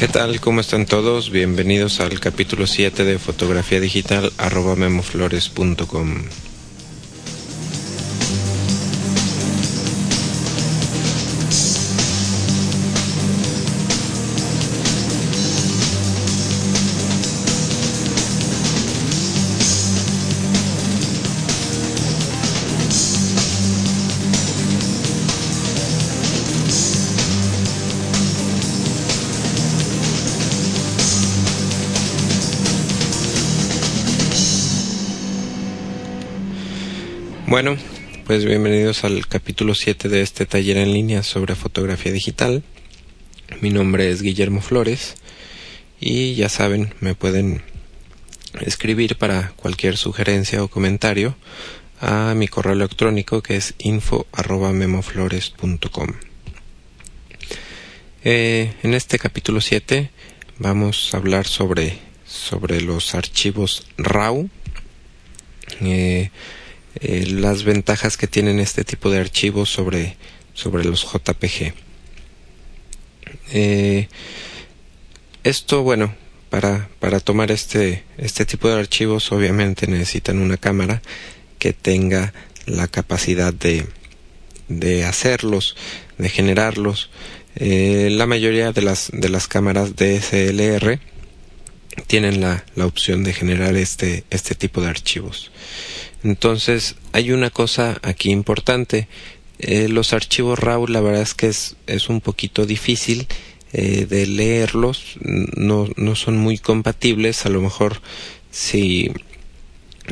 ¿Qué 0.00 0.08
tal? 0.08 0.40
¿Cómo 0.40 0.62
están 0.62 0.86
todos? 0.86 1.28
Bienvenidos 1.28 2.00
al 2.00 2.20
capítulo 2.20 2.66
7 2.66 3.04
de 3.04 3.18
fotografía 3.18 3.80
digital 3.80 4.32
arroba 4.38 4.74
memoflores.com. 4.74 6.22
Bueno, 37.50 37.76
pues 38.26 38.44
bienvenidos 38.44 39.02
al 39.02 39.26
capítulo 39.26 39.74
7 39.74 40.08
de 40.08 40.22
este 40.22 40.46
taller 40.46 40.76
en 40.76 40.92
línea 40.92 41.24
sobre 41.24 41.56
fotografía 41.56 42.12
digital. 42.12 42.62
Mi 43.60 43.70
nombre 43.70 44.08
es 44.08 44.22
Guillermo 44.22 44.60
Flores 44.60 45.16
y 45.98 46.36
ya 46.36 46.48
saben, 46.48 46.94
me 47.00 47.16
pueden 47.16 47.62
escribir 48.60 49.16
para 49.16 49.50
cualquier 49.56 49.96
sugerencia 49.96 50.62
o 50.62 50.68
comentario 50.68 51.34
a 52.00 52.34
mi 52.36 52.46
correo 52.46 52.74
electrónico 52.74 53.42
que 53.42 53.56
es 53.56 53.74
info@memoflores.com. 53.78 56.12
Eh, 58.22 58.74
en 58.84 58.94
este 58.94 59.18
capítulo 59.18 59.60
7 59.60 60.08
vamos 60.60 61.12
a 61.12 61.16
hablar 61.16 61.48
sobre 61.48 61.98
sobre 62.24 62.80
los 62.80 63.16
archivos 63.16 63.88
RAW. 63.98 64.48
Eh, 65.80 66.30
eh, 66.96 67.26
las 67.26 67.64
ventajas 67.64 68.16
que 68.16 68.26
tienen 68.26 68.58
este 68.58 68.84
tipo 68.84 69.10
de 69.10 69.18
archivos 69.18 69.70
sobre, 69.70 70.16
sobre 70.54 70.84
los 70.84 71.04
JPG. 71.04 71.72
Eh, 73.52 74.08
esto, 75.44 75.82
bueno, 75.82 76.14
para, 76.50 76.88
para 76.98 77.20
tomar 77.20 77.50
este, 77.50 78.04
este 78.18 78.44
tipo 78.44 78.68
de 78.68 78.78
archivos 78.78 79.30
obviamente 79.32 79.86
necesitan 79.86 80.38
una 80.38 80.56
cámara 80.56 81.00
que 81.58 81.72
tenga 81.72 82.34
la 82.66 82.88
capacidad 82.88 83.52
de, 83.52 83.86
de 84.68 85.04
hacerlos, 85.04 85.76
de 86.18 86.28
generarlos. 86.28 87.10
Eh, 87.56 88.08
la 88.10 88.26
mayoría 88.26 88.72
de 88.72 88.82
las, 88.82 89.10
de 89.12 89.28
las 89.28 89.48
cámaras 89.48 89.94
DSLR 89.96 91.00
tienen 92.06 92.40
la, 92.40 92.64
la 92.74 92.86
opción 92.86 93.24
de 93.24 93.32
generar 93.32 93.76
este, 93.76 94.24
este 94.30 94.54
tipo 94.54 94.80
de 94.80 94.88
archivos. 94.88 95.50
Entonces, 96.22 96.96
hay 97.12 97.32
una 97.32 97.50
cosa 97.50 97.98
aquí 98.02 98.30
importante. 98.30 99.08
Eh, 99.58 99.88
los 99.88 100.12
archivos 100.12 100.58
RAW, 100.58 100.86
la 100.86 101.00
verdad 101.00 101.22
es 101.22 101.34
que 101.34 101.48
es, 101.48 101.76
es 101.86 102.08
un 102.08 102.20
poquito 102.20 102.66
difícil 102.66 103.26
eh, 103.72 104.06
de 104.08 104.26
leerlos. 104.26 105.16
No, 105.20 105.88
no 105.96 106.16
son 106.16 106.36
muy 106.36 106.58
compatibles. 106.58 107.46
A 107.46 107.50
lo 107.50 107.60
mejor 107.60 108.00
si, 108.50 109.12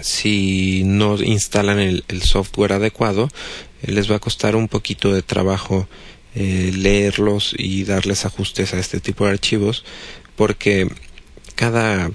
si 0.00 0.82
no 0.84 1.16
instalan 1.22 1.78
el, 1.78 2.04
el 2.08 2.22
software 2.22 2.74
adecuado, 2.74 3.28
eh, 3.82 3.92
les 3.92 4.10
va 4.10 4.16
a 4.16 4.20
costar 4.20 4.56
un 4.56 4.68
poquito 4.68 5.12
de 5.12 5.22
trabajo 5.22 5.88
eh, 6.34 6.70
leerlos 6.74 7.54
y 7.56 7.84
darles 7.84 8.24
ajustes 8.24 8.74
a 8.74 8.78
este 8.78 9.00
tipo 9.00 9.24
de 9.24 9.32
archivos 9.32 9.84
porque 10.36 10.86
cada, 11.54 12.12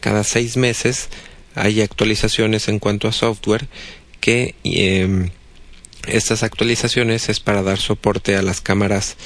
cada 0.00 0.22
seis 0.22 0.56
meses 0.56 1.08
hay 1.54 1.80
actualizaciones 1.80 2.68
en 2.68 2.78
cuanto 2.78 3.08
a 3.08 3.12
software 3.12 3.66
que 4.20 4.54
eh, 4.64 5.30
estas 6.06 6.42
actualizaciones 6.42 7.28
es 7.28 7.40
para 7.40 7.62
dar 7.62 7.78
soporte 7.78 8.36
a 8.36 8.42
las 8.42 8.60
cámaras 8.60 9.16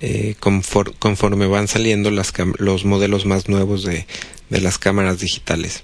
eh, 0.00 0.34
conforme, 0.38 1.46
van 1.46 1.68
saliendo 1.68 2.10
los 2.10 2.84
modelos 2.84 3.26
más 3.26 3.48
nuevos 3.48 3.82
de, 3.82 4.06
de 4.48 4.60
las 4.60 4.78
cámaras 4.78 5.18
digitales. 5.18 5.82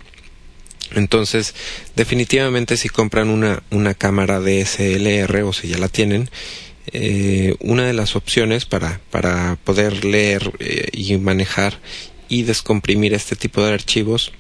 Entonces, 0.95 1.55
definitivamente 1.97 2.77
si 2.77 2.89
compran 2.89 3.29
una, 3.29 3.63
una 3.71 3.95
cámara 3.95 4.41
DSLR 4.41 5.43
o 5.43 5.53
si 5.53 5.69
ya 5.69 5.79
la 5.79 5.89
tienen, 5.89 6.31
eh, 6.93 7.57
una 7.59 7.85
de 7.85 7.93
las 7.93 8.15
opciones 8.15 8.65
para, 8.65 9.01
para 9.11 9.59
poder 9.65 10.05
leer 10.05 10.53
eh, 10.61 10.89
y 10.93 11.17
manejar 11.19 11.81
y 12.29 12.43
descomprimir 12.43 13.13
este 13.15 13.35
tipo 13.35 13.65
de 13.65 13.75
archivos 13.75 14.33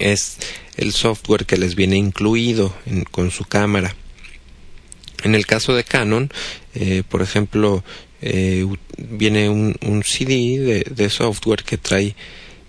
es 0.00 0.38
el 0.76 0.92
software 0.92 1.46
que 1.46 1.56
les 1.56 1.74
viene 1.74 1.96
incluido 1.96 2.74
en, 2.86 3.04
con 3.04 3.30
su 3.30 3.44
cámara. 3.44 3.94
En 5.22 5.34
el 5.34 5.46
caso 5.46 5.74
de 5.74 5.84
Canon, 5.84 6.32
eh, 6.74 7.02
por 7.08 7.22
ejemplo, 7.22 7.84
eh, 8.22 8.66
viene 8.96 9.48
un, 9.48 10.02
CD 10.04 10.58
de, 10.58 10.84
de, 10.90 11.10
software 11.10 11.62
que 11.62 11.78
trae 11.78 12.14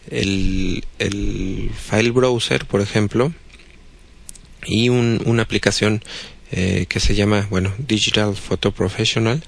el, 0.09 0.84
el, 1.00 1.72
file 1.75 2.12
browser, 2.12 2.66
por 2.66 2.81
ejemplo, 2.81 3.34
y 4.66 4.90
un, 4.90 5.22
una 5.25 5.44
aplicación 5.44 6.03
eh, 6.52 6.86
que 6.90 7.00
se 7.00 7.16
llama, 7.16 7.48
bueno, 7.50 7.74
Digital 7.78 8.36
Photo 8.36 8.72
Professional 8.72 9.44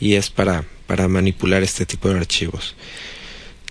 y 0.00 0.14
es 0.14 0.30
para, 0.30 0.64
para 0.86 1.08
manipular 1.08 1.62
este 1.62 1.86
tipo 1.86 2.08
de 2.08 2.16
archivos. 2.16 2.76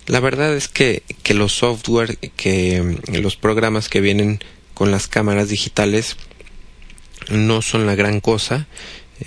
La 0.06 0.20
verdad 0.20 0.54
es 0.54 0.68
que, 0.68 1.02
que 1.22 1.34
los 1.34 1.52
software, 1.52 2.18
que 2.36 2.98
los 3.12 3.36
programas 3.36 3.88
que 3.88 4.00
vienen 4.00 4.40
con 4.74 4.90
las 4.90 5.08
cámaras 5.08 5.48
digitales 5.48 6.16
no 7.30 7.62
son 7.62 7.86
la 7.86 7.94
gran 7.94 8.20
cosa, 8.20 8.66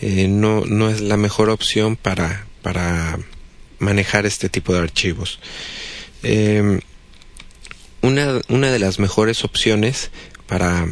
eh, 0.01 0.27
no, 0.27 0.65
no 0.65 0.89
es 0.89 1.01
la 1.01 1.17
mejor 1.17 1.49
opción 1.49 1.95
para, 1.95 2.45
para 2.61 3.17
manejar 3.79 4.25
este 4.25 4.49
tipo 4.49 4.73
de 4.73 4.79
archivos. 4.79 5.39
Eh, 6.21 6.79
una, 8.01 8.41
una 8.49 8.71
de 8.71 8.79
las 8.79 8.99
mejores 8.99 9.43
opciones 9.43 10.11
para, 10.45 10.87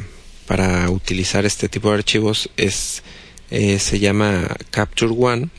para 0.47 0.89
utilizar 0.89 1.45
este 1.45 1.69
tipo 1.69 1.89
de 1.89 1.95
archivos 1.97 2.49
es, 2.57 3.03
eh, 3.51 3.79
se 3.79 3.99
llama 3.99 4.47
Capture 4.71 5.13
One 5.15 5.49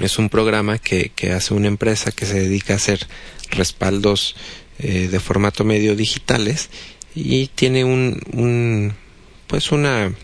es 0.00 0.18
un 0.18 0.28
programa 0.28 0.78
que, 0.78 1.10
que 1.14 1.32
hace 1.32 1.54
una 1.54 1.68
empresa 1.68 2.12
que 2.12 2.26
se 2.26 2.40
dedica 2.40 2.72
a 2.72 2.76
hacer 2.76 3.06
respaldos 3.50 4.36
eh, 4.78 5.08
de 5.10 5.20
formato 5.20 5.64
medio 5.64 5.94
digitales 5.94 6.70
y 7.14 7.48
tiene 7.48 7.84
un, 7.84 8.20
un 8.32 8.94
pues 9.46 9.70
una 9.70 10.14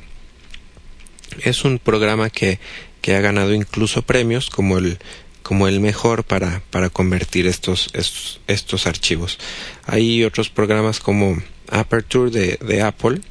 es 1.43 1.65
un 1.65 1.79
programa 1.79 2.31
que, 2.31 2.59
que 3.03 3.15
ha 3.15 3.21
ganado 3.21 3.53
incluso 3.53 4.03
premios 4.03 4.49
como 4.51 4.79
el 4.79 4.99
como 5.43 5.67
el 5.67 5.81
mejor 5.81 6.25
para, 6.25 6.63
para 6.71 6.91
convertir 6.91 7.47
estos, 7.47 7.89
estos, 7.95 8.41
estos 8.49 8.87
archivos. 8.87 9.39
Hay 9.87 10.23
otros 10.25 10.51
programas 10.51 11.01
como 11.01 11.43
Aperture 11.71 12.31
de, 12.31 12.59
de 12.61 12.83
Apple 12.83 13.23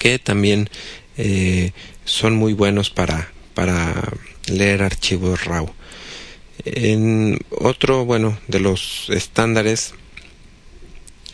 que 0.00 0.18
también 0.18 0.68
eh, 1.16 1.70
son 2.04 2.34
muy 2.34 2.54
buenos 2.54 2.90
para, 2.90 3.30
para 3.54 4.12
leer 4.46 4.82
archivos 4.82 5.44
RAW. 5.44 5.72
En 6.64 7.38
otro, 7.50 8.04
bueno, 8.04 8.38
de 8.48 8.60
los 8.60 9.08
estándares, 9.10 9.94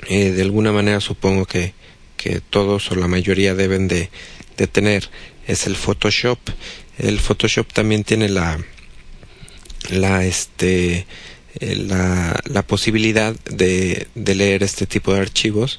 eh, 0.08 0.30
de 0.30 0.42
alguna 0.42 0.72
manera 0.72 1.00
supongo 1.00 1.44
que, 1.44 1.74
que 2.16 2.40
todos 2.40 2.90
o 2.90 2.94
la 2.94 3.08
mayoría 3.08 3.54
deben 3.54 3.88
de, 3.88 4.10
tener, 4.72 5.10
es 5.46 5.66
el 5.66 5.76
Photoshop. 5.76 6.38
El 6.98 7.20
Photoshop 7.20 7.72
también 7.72 8.04
tiene 8.04 8.28
la, 8.28 8.58
la, 9.90 10.24
este, 10.24 11.06
eh, 11.60 11.76
la, 11.76 12.40
la 12.44 12.62
posibilidad 12.62 13.34
de, 13.50 14.08
de 14.14 14.34
leer 14.34 14.62
este 14.62 14.86
tipo 14.86 15.12
de 15.12 15.20
archivos 15.20 15.78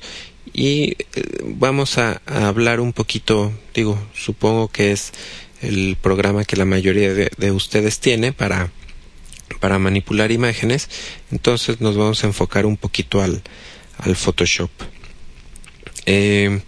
y 0.54 0.92
eh, 0.92 0.98
vamos 1.44 1.98
a 1.98 2.22
hablar 2.26 2.80
un 2.80 2.94
poquito, 2.94 3.52
digo, 3.74 4.00
supongo 4.14 4.70
que 4.70 4.92
es 4.92 5.12
el 5.62 5.98
programa 6.02 6.46
que 6.46 6.56
la 6.56 6.66
mayoría 6.66 7.14
de, 7.14 7.32
de 7.38 7.52
ustedes 7.52 8.00
tiene 8.00 8.32
para, 8.32 8.72
para 9.60 9.80
manipular 9.80 10.32
imágenes, 10.32 10.90
entonces 11.32 11.82
nos 11.82 11.98
vamos 11.98 12.24
a 12.24 12.28
enfocar 12.28 12.66
un 12.66 12.78
poquito 12.78 13.22
al, 13.22 13.42
al 13.98 14.16
Photoshop. 14.16 14.70
Eh, 16.06 16.62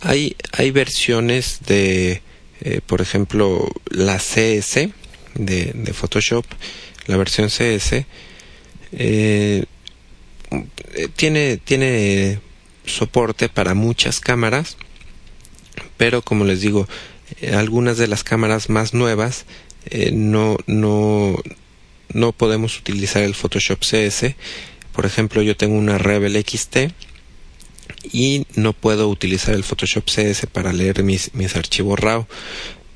hay, 0.00 0.36
hay 0.52 0.70
versiones 0.70 1.60
de, 1.66 2.22
eh, 2.62 2.80
por 2.86 3.00
ejemplo, 3.00 3.68
la 3.90 4.18
CS 4.18 4.88
de, 5.34 5.72
de, 5.74 5.92
Photoshop, 5.92 6.44
la 7.06 7.16
versión 7.16 7.48
CS, 7.48 8.04
eh, 8.92 9.64
tiene, 11.16 11.58
tiene 11.58 12.40
soporte 12.84 13.48
para 13.48 13.74
muchas 13.74 14.20
cámaras, 14.20 14.76
pero 15.96 16.22
como 16.22 16.44
les 16.44 16.60
digo, 16.60 16.88
algunas 17.52 17.96
de 17.98 18.08
las 18.08 18.24
cámaras 18.24 18.68
más 18.68 18.94
nuevas 18.94 19.44
eh, 19.86 20.10
no, 20.12 20.58
no, 20.66 21.36
no 22.12 22.32
podemos 22.32 22.78
utilizar 22.78 23.22
el 23.22 23.34
Photoshop 23.34 23.80
CS. 23.80 24.34
Por 24.92 25.06
ejemplo, 25.06 25.42
yo 25.42 25.56
tengo 25.56 25.76
una 25.76 25.98
Rebel 25.98 26.36
XT 26.36 26.92
y 28.12 28.46
no 28.54 28.72
puedo 28.72 29.08
utilizar 29.08 29.54
el 29.54 29.64
Photoshop 29.64 30.04
CS 30.08 30.46
para 30.46 30.72
leer 30.72 31.02
mis, 31.02 31.34
mis 31.34 31.56
archivos 31.56 31.98
RAW. 31.98 32.26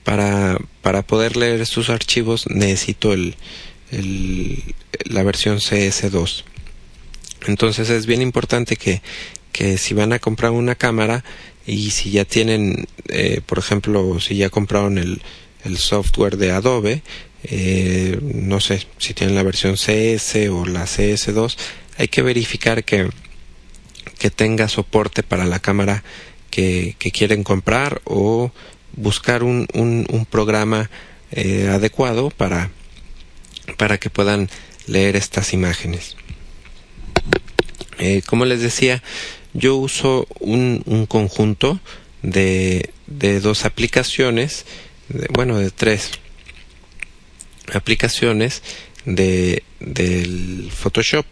Para, 0.04 0.58
para 0.82 1.02
poder 1.02 1.36
leer 1.36 1.60
estos 1.60 1.90
archivos 1.90 2.46
necesito 2.48 3.12
el, 3.12 3.34
el, 3.90 4.62
la 5.04 5.24
versión 5.24 5.58
CS2. 5.58 6.44
Entonces 7.48 7.90
es 7.90 8.06
bien 8.06 8.22
importante 8.22 8.76
que, 8.76 9.02
que 9.50 9.78
si 9.78 9.94
van 9.94 10.12
a 10.12 10.20
comprar 10.20 10.52
una 10.52 10.76
cámara 10.76 11.24
y 11.66 11.90
si 11.90 12.12
ya 12.12 12.24
tienen, 12.24 12.86
eh, 13.08 13.40
por 13.44 13.58
ejemplo, 13.58 14.20
si 14.20 14.36
ya 14.36 14.50
compraron 14.50 14.98
el, 14.98 15.20
el 15.64 15.78
software 15.78 16.36
de 16.36 16.52
Adobe, 16.52 17.02
eh, 17.42 18.18
no 18.22 18.60
sé 18.60 18.86
si 18.98 19.14
tienen 19.14 19.34
la 19.34 19.42
versión 19.42 19.74
CS 19.76 20.48
o 20.50 20.64
la 20.64 20.84
CS2, 20.84 21.56
hay 21.98 22.08
que 22.08 22.22
verificar 22.22 22.84
que, 22.84 23.10
que 24.18 24.30
tenga 24.30 24.68
soporte 24.68 25.24
para 25.24 25.44
la 25.44 25.58
cámara 25.58 26.04
que, 26.50 26.94
que 26.98 27.10
quieren 27.10 27.42
comprar 27.42 28.00
o 28.04 28.52
buscar 28.94 29.42
un, 29.42 29.66
un, 29.74 30.26
programa 30.30 30.88
eh, 31.32 31.68
adecuado 31.68 32.30
para, 32.30 32.70
para 33.76 33.98
que 33.98 34.08
puedan 34.08 34.48
leer 34.86 35.16
estas 35.16 35.52
imágenes. 35.52 36.16
Como 38.26 38.44
les 38.44 38.60
decía, 38.60 39.02
yo 39.56 39.76
uso 39.76 40.26
un, 40.40 40.82
un 40.86 41.06
conjunto 41.06 41.80
de, 42.22 42.90
de, 43.06 43.40
dos 43.40 43.64
aplicaciones, 43.64 44.66
de, 45.08 45.26
bueno, 45.30 45.58
de 45.58 45.70
tres 45.70 46.10
aplicaciones 47.72 48.62
de, 49.04 49.62
del 49.80 50.70
Photoshop. 50.70 51.26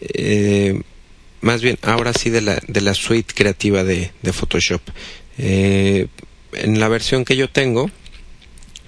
Eh, 0.00 0.80
más 1.40 1.62
bien, 1.62 1.78
ahora 1.82 2.12
sí 2.12 2.30
de 2.30 2.42
la, 2.42 2.60
de 2.66 2.80
la 2.80 2.94
suite 2.94 3.34
creativa 3.34 3.84
de, 3.84 4.12
de 4.22 4.32
Photoshop. 4.32 4.82
Eh, 5.38 6.08
en 6.52 6.80
la 6.80 6.88
versión 6.88 7.24
que 7.24 7.36
yo 7.36 7.48
tengo, 7.48 7.90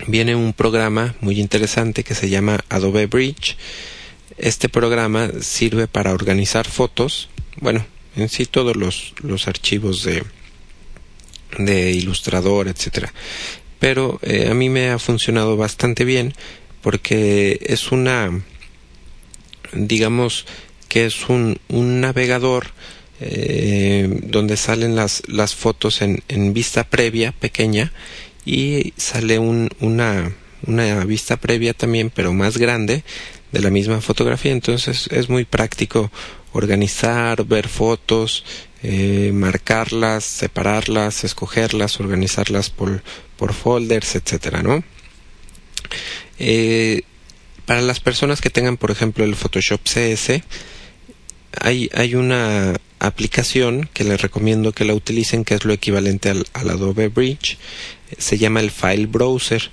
viene 0.06 0.34
un 0.34 0.52
programa 0.52 1.14
muy 1.20 1.40
interesante 1.40 2.04
que 2.04 2.14
se 2.14 2.28
llama 2.28 2.64
Adobe 2.69 3.06
Bridge. 3.06 3.56
Este 4.37 4.69
programa 4.69 5.31
sirve 5.40 5.87
para 5.87 6.12
organizar 6.12 6.66
fotos, 6.66 7.28
bueno, 7.60 7.87
en 8.17 8.29
sí 8.29 8.47
todos 8.47 8.76
los, 8.76 9.14
los 9.23 9.49
archivos 9.49 10.05
de, 10.05 10.23
de 11.59 11.93
ilustrador, 11.93 12.69
etcétera. 12.69 13.12
Pero 13.79 14.19
eh, 14.23 14.49
a 14.50 14.55
mí 14.55 14.69
me 14.69 14.91
ha 14.91 14.99
funcionado 14.99 15.56
bastante 15.56 16.05
bien 16.05 16.35
porque 16.82 17.59
es 17.62 17.93
una, 17.93 18.43
digamos 19.73 20.47
que 20.88 21.06
es 21.06 21.29
un, 21.29 21.59
un 21.69 22.00
navegador 22.00 22.69
eh, 23.20 24.09
donde 24.25 24.56
salen 24.56 24.94
las, 24.97 25.23
las 25.29 25.55
fotos 25.55 26.03
en, 26.03 26.23
en 26.29 26.53
vista 26.53 26.85
previa 26.85 27.32
pequeña 27.32 27.93
y 28.44 28.93
sale 28.97 29.38
un, 29.38 29.69
una, 29.81 30.32
una 30.67 31.05
vista 31.05 31.37
previa 31.37 31.73
también, 31.73 32.11
pero 32.11 32.32
más 32.32 32.59
grande, 32.59 33.05
de 33.53 33.61
la 33.61 33.70
misma 33.70 34.00
fotografía. 34.00 34.53
Entonces 34.53 35.09
es 35.12 35.29
muy 35.29 35.44
práctico 35.44 36.11
organizar, 36.52 37.44
ver 37.44 37.69
fotos, 37.69 38.44
eh, 38.82 39.31
marcarlas, 39.32 40.25
separarlas, 40.25 41.25
escogerlas, 41.25 42.00
organizarlas 42.00 42.70
por, 42.70 43.02
por 43.37 43.52
folders, 43.52 44.16
etcétera, 44.16 44.62
¿no? 44.62 44.82
Eh, 46.38 47.02
para 47.66 47.81
las 47.81 48.00
personas 48.00 48.40
que 48.40 48.50
tengan, 48.50 48.76
por 48.76 48.90
ejemplo, 48.90 49.25
el 49.25 49.37
Photoshop 49.37 49.81
CS, 49.84 50.43
hay, 51.60 51.90
hay 51.94 52.14
una 52.14 52.75
aplicación 52.99 53.88
que 53.93 54.04
les 54.04 54.20
recomiendo 54.20 54.72
que 54.72 54.84
la 54.84 54.94
utilicen, 54.94 55.44
que 55.44 55.54
es 55.54 55.64
lo 55.64 55.72
equivalente 55.72 56.31
al, 56.31 56.46
al 56.52 56.70
Adobe 56.70 57.08
Bridge. 57.08 57.58
Se 58.19 58.38
llama 58.38 58.60
el 58.60 58.70
File 58.70 59.06
Browser. 59.06 59.70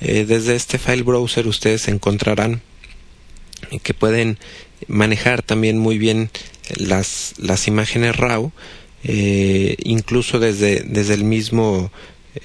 Eh, 0.00 0.24
desde 0.26 0.54
este 0.54 0.78
File 0.78 1.02
Browser 1.02 1.46
ustedes 1.46 1.88
encontrarán 1.88 2.60
que 3.82 3.94
pueden 3.94 4.38
manejar 4.88 5.42
también 5.42 5.78
muy 5.78 5.98
bien 5.98 6.30
las, 6.76 7.34
las 7.38 7.68
imágenes 7.68 8.16
RAW, 8.16 8.52
eh, 9.04 9.76
incluso 9.84 10.38
desde, 10.38 10.82
desde 10.82 11.14
el 11.14 11.24
mismo 11.24 11.90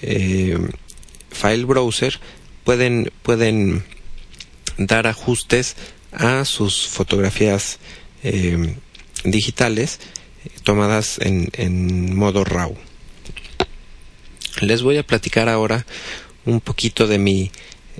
eh, 0.02 0.58
File 1.30 1.66
Browser, 1.66 2.20
pueden, 2.64 3.12
pueden 3.22 3.84
dar 4.78 5.08
ajustes 5.08 5.76
a 6.12 6.46
sus 6.46 6.88
fotografías 6.88 7.80
eh, 8.24 8.76
digitales 9.24 10.00
tomadas 10.64 11.20
en, 11.20 11.50
en 11.54 12.16
modo 12.16 12.44
RAW. 12.44 12.76
Les 14.62 14.82
voy 14.82 14.98
a 14.98 15.04
platicar 15.06 15.50
ahora 15.50 15.86
un 16.46 16.62
poquito 16.62 17.08
de 17.08 17.20
mi 17.20 17.52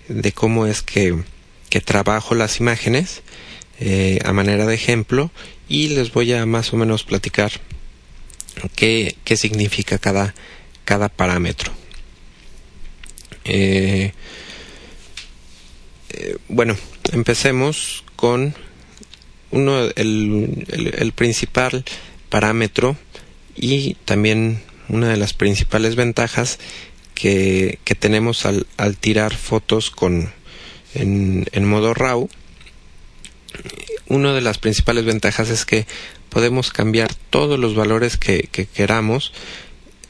de 0.08 0.32
cómo 0.32 0.66
es 0.66 0.82
que, 0.82 1.22
que 1.70 1.82
trabajo 1.82 2.34
las 2.34 2.60
imágenes 2.60 3.22
eh, 3.80 4.20
a 4.26 4.34
manera 4.34 4.66
de 4.66 4.76
ejemplo 4.76 5.32
y 5.70 5.90
les 5.90 6.12
voy 6.12 6.34
a 6.34 6.46
más 6.46 6.74
o 6.74 6.78
menos 6.78 7.04
platicar 7.04 7.52
qué, 8.76 9.16
qué 9.24 9.38
significa 9.38 9.98
cada, 9.98 10.34
cada 10.86 11.10
parámetro. 11.10 11.72
Eh, 13.46 14.14
eh, 16.10 16.38
bueno, 16.50 16.76
empecemos 17.12 18.04
con 18.16 18.56
uno 19.52 19.82
el, 19.96 20.66
el, 20.68 21.12
principal 21.14 21.86
parámetro 22.30 22.98
y 23.56 23.94
también 24.06 24.62
una 24.90 25.10
de 25.10 25.18
las 25.18 25.34
principales 25.34 25.96
ventajas 25.96 26.60
que, 27.14 27.80
que 27.84 27.96
tenemos 27.96 28.46
al, 28.46 28.68
al, 28.78 28.98
tirar 28.98 29.36
fotos 29.36 29.90
con 29.92 30.32
en, 30.94 31.66
modo 31.66 31.94
RAW 31.94 32.30
una 34.08 34.34
de 34.34 34.42
las 34.42 34.58
principales 34.58 35.06
ventajas 35.06 35.50
es 35.50 35.66
que 35.66 35.86
podemos 36.30 36.72
cambiar 36.72 37.14
todos 37.30 37.60
los 37.60 37.76
valores 37.76 38.18
que, 38.18 38.50
que 38.52 38.66
queramos 38.66 39.34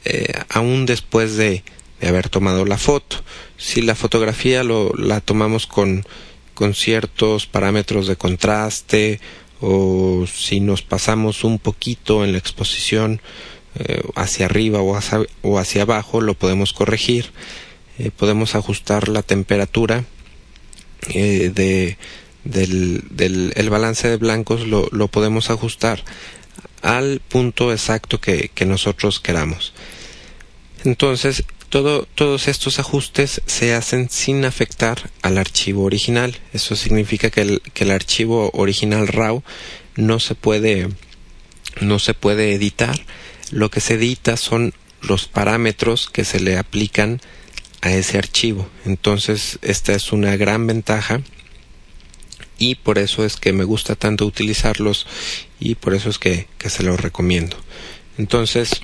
eh, 0.04 0.32
aún 0.48 0.86
después 0.86 1.36
de, 1.36 1.62
haber 2.00 2.28
tomado 2.28 2.64
la 2.64 2.78
foto. 2.78 3.16
Si 3.56 3.82
la 3.82 3.96
fotografía 3.96 4.62
la 4.62 5.20
tomamos 5.20 5.66
con, 5.66 6.06
con 6.54 6.74
ciertos 6.74 7.46
parámetros 7.46 8.06
de 8.06 8.14
contraste 8.14 9.20
o 9.60 10.24
si 10.32 10.60
nos 10.60 10.82
pasamos 10.82 11.42
un 11.42 11.58
poquito 11.58 12.24
en 12.24 12.32
la 12.32 12.38
exposición 12.38 13.20
eh, 13.74 14.00
hacia 14.14 14.46
arriba 14.46 14.80
o 14.80 15.58
hacia, 15.58 15.82
abajo 15.82 16.20
lo 16.20 16.34
podemos 16.34 16.72
corregir. 16.72 17.32
Eh, 17.98 18.12
podemos 18.16 18.54
ajustar 18.54 19.08
la 19.08 19.22
temperatura 19.22 20.04
de, 21.12 21.98
del, 22.48 23.04
del 23.10 23.52
el 23.56 23.70
balance 23.70 24.08
de 24.08 24.16
blancos 24.16 24.66
lo, 24.66 24.88
lo, 24.90 25.08
podemos 25.08 25.50
ajustar 25.50 26.02
al 26.82 27.20
punto 27.20 27.72
exacto 27.72 28.20
que, 28.20 28.50
que 28.54 28.64
nosotros 28.64 29.20
queramos 29.20 29.72
entonces 30.84 31.44
todo, 31.68 32.06
todos 32.14 32.48
estos 32.48 32.78
ajustes 32.78 33.42
se 33.46 33.74
hacen 33.74 34.08
sin 34.10 34.44
afectar 34.44 35.10
al 35.22 35.36
archivo 35.36 35.84
original. 35.84 36.38
Eso 36.52 36.76
significa 36.76 37.30
que 37.30 37.42
el, 37.42 37.62
que 37.74 37.84
el 37.84 37.90
archivo 37.90 38.50
original 38.54 39.06
RAW 39.06 39.42
no 39.96 40.18
se 40.18 40.34
puede 40.34 40.88
no 41.80 41.98
se 41.98 42.14
puede 42.14 42.54
editar. 42.54 42.98
Lo 43.50 43.70
que 43.70 43.80
se 43.80 43.94
edita 43.94 44.36
son 44.36 44.72
los 45.02 45.28
parámetros 45.28 46.08
que 46.10 46.24
se 46.24 46.40
le 46.40 46.56
aplican 46.56 47.20
a 47.82 47.92
ese 47.92 48.18
archivo. 48.18 48.68
Entonces, 48.84 49.58
esta 49.62 49.92
es 49.92 50.12
una 50.12 50.36
gran 50.36 50.66
ventaja 50.66 51.20
y 52.58 52.74
por 52.74 52.98
eso 52.98 53.24
es 53.24 53.36
que 53.36 53.52
me 53.52 53.64
gusta 53.64 53.94
tanto 53.94 54.26
utilizarlos 54.26 55.06
y 55.60 55.76
por 55.76 55.94
eso 55.94 56.10
es 56.10 56.18
que, 56.18 56.48
que 56.58 56.70
se 56.70 56.82
los 56.82 57.00
recomiendo. 57.00 57.56
Entonces, 58.18 58.82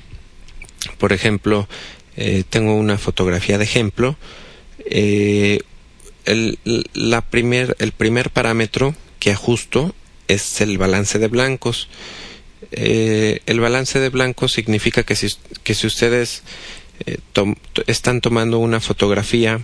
por 0.97 1.13
ejemplo, 1.13 1.67
eh, 2.15 2.43
tengo 2.49 2.75
una 2.75 2.97
fotografía 2.97 3.57
de 3.57 3.65
ejemplo. 3.65 4.17
Eh, 4.85 5.59
el, 6.25 6.57
la 6.93 7.21
primer, 7.21 7.75
el 7.79 7.91
primer 7.91 8.29
parámetro 8.29 8.95
que 9.19 9.31
ajusto 9.31 9.93
es 10.27 10.61
el 10.61 10.77
balance 10.77 11.19
de 11.19 11.27
blancos. 11.27 11.89
Eh, 12.71 13.41
el 13.45 13.59
balance 13.59 13.99
de 13.99 14.09
blancos 14.09 14.53
significa 14.53 15.03
que 15.03 15.15
si, 15.15 15.27
que 15.63 15.75
si 15.75 15.85
ustedes 15.85 16.43
están 17.87 18.21
tomando 18.21 18.57
una 18.59 18.79
fotografía 18.79 19.59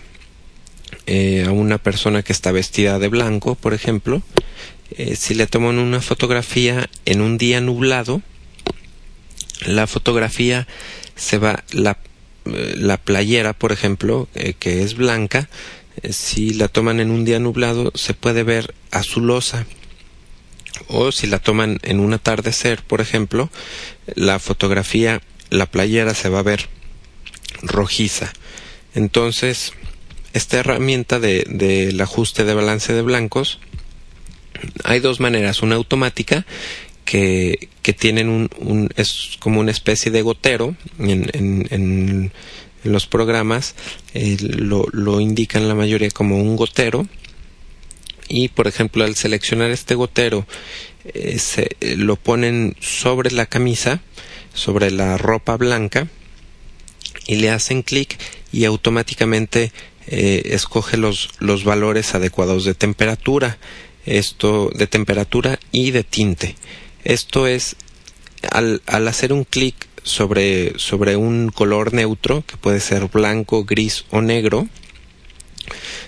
eh, 1.06 1.46
a 1.48 1.52
una 1.52 1.78
persona 1.78 2.24
que 2.24 2.34
está 2.34 2.52
vestida 2.52 3.00
de 3.00 3.08
blanco, 3.08 3.56
por 3.56 3.74
ejemplo, 3.74 4.22
si 5.16 5.36
le 5.36 5.48
toman 5.48 5.80
una 5.80 6.02
fotografía 6.02 6.90
en 7.06 7.22
un 7.22 7.38
día 7.38 7.62
nublado, 7.62 8.22
la 9.66 9.88
fotografía 9.88 10.68
se 11.16 11.38
va, 11.38 11.64
la, 11.72 11.98
la 12.46 12.98
playera, 12.98 13.54
por 13.54 13.72
ejemplo, 13.72 14.28
eh, 14.34 14.54
que 14.58 14.84
es 14.84 14.96
blanca, 14.96 15.50
eh, 16.02 16.14
si 16.14 16.54
la 16.54 16.68
toman 16.68 17.00
en 17.00 17.12
un 17.12 17.26
día 17.26 17.40
nublado 17.40 17.92
se 17.96 18.14
puede 18.14 18.44
ver 18.44 18.74
azulosa 18.92 19.66
o 20.88 21.12
si 21.12 21.28
la 21.28 21.40
toman 21.40 21.80
en 21.84 22.00
un 22.00 22.14
atardecer, 22.14 22.82
por 22.84 23.02
ejemplo, 23.02 23.50
la 24.16 24.40
fotografía, 24.40 25.22
la 25.50 25.68
playera 25.68 26.14
se 26.16 26.30
va 26.30 26.40
a 26.40 26.44
ver 26.44 26.70
rojiza. 27.62 28.34
Entonces, 28.96 29.74
esta 30.34 30.60
herramienta 30.60 31.20
de, 31.20 31.46
del 31.48 32.00
ajuste 32.02 32.44
de 32.46 32.54
balance 32.54 32.94
de 32.94 33.02
blancos, 33.02 33.60
hay 34.84 35.00
dos 35.00 35.20
maneras, 35.20 35.62
una 35.62 35.76
automática 35.76 36.46
que, 37.06 37.70
que 37.82 37.94
tienen 37.94 38.30
un, 38.30 38.90
es 38.96 39.38
como 39.40 39.60
una 39.60 39.72
especie 39.72 40.12
de 40.12 40.22
gotero 40.22 40.76
en, 41.00 41.30
en, 41.34 41.68
en 41.72 42.32
los 42.84 43.08
programas 43.08 43.76
eh, 44.14 44.38
lo, 44.40 44.86
lo 44.92 45.20
indican 45.20 45.68
la 45.68 45.76
mayoría 45.76 46.10
como 46.12 46.38
un 46.38 46.56
gotero. 46.56 47.08
Y 48.28 48.48
por 48.48 48.68
ejemplo 48.68 49.04
al 49.04 49.16
seleccionar 49.16 49.72
este 49.72 49.96
gotero 49.96 50.48
eh, 51.04 51.38
se, 51.38 51.76
eh, 51.82 51.98
lo 51.98 52.16
ponen 52.16 52.78
sobre 52.80 53.32
la 53.32 53.46
camisa 53.46 54.02
sobre 54.54 54.92
la 54.92 55.18
ropa 55.18 55.58
blanca 55.58 56.08
y 57.28 57.36
le 57.36 57.50
hacen 57.50 57.84
clic 57.84 58.18
y 58.52 58.66
automáticamente 58.66 59.72
eh, 60.12 60.42
escoge 60.54 60.98
los, 60.98 61.30
los 61.40 61.64
valores 61.64 62.14
adecuados 62.14 62.66
de 62.66 62.76
temperatura 62.76 63.58
esto 64.06 64.70
de 64.76 64.88
temperatura 64.88 65.60
y 65.72 65.92
de 65.92 66.04
tinte 66.04 66.56
esto 67.04 67.48
es 67.48 67.76
al, 68.52 68.82
al 68.86 69.08
hacer 69.08 69.34
un 69.34 69.44
clic 69.44 69.88
sobre, 70.04 70.78
sobre 70.78 71.16
un 71.16 71.50
color 71.50 71.94
neutro 71.94 72.44
que 72.46 72.58
puede 72.58 72.80
ser 72.80 73.06
blanco, 73.08 73.64
gris 73.64 74.06
o 74.10 74.22
negro 74.22 74.68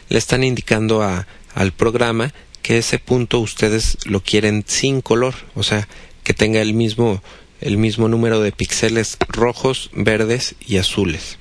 le 0.09 0.17
están 0.17 0.43
indicando 0.43 1.01
a, 1.01 1.27
al 1.55 1.71
programa 1.71 2.33
que 2.61 2.77
ese 2.77 2.99
punto 2.99 3.39
ustedes 3.39 3.97
lo 4.05 4.21
quieren 4.21 4.63
sin 4.65 5.01
color, 5.01 5.35
o 5.53 5.63
sea, 5.63 5.87
que 6.23 6.33
tenga 6.33 6.61
el 6.61 6.73
mismo 6.73 7.21
el 7.61 7.77
mismo 7.77 8.09
número 8.09 8.41
de 8.41 8.51
píxeles 8.51 9.17
rojos, 9.29 9.89
verdes 9.93 10.55
y 10.67 10.77
azules. 10.77 11.37